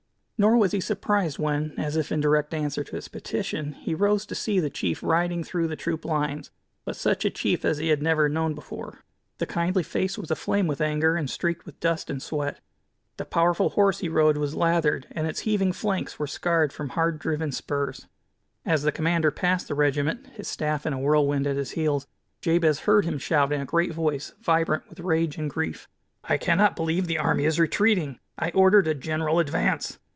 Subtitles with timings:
[0.43, 4.25] Nor was he surprised when, as if in direct answer to his petition, he rose
[4.25, 6.49] to see the chief riding through the troop lines,
[6.83, 9.03] but such a chief as he had never known before.
[9.37, 12.59] The kindly face was aflame with anger, and streaked with dust and sweat.
[13.17, 17.19] The powerful horse he rode was lathered, and its heaving flanks were scarred from hard
[17.19, 18.07] driven spurs.
[18.65, 22.07] As the commander passed the regiment, his staff in a whirlwind at his heels,
[22.41, 25.87] Jabez heard him shout in a great voice vibrant with rage and grief:
[26.23, 28.17] "I cannot believe the army is retreating.
[28.39, 29.99] I ordered a general advance.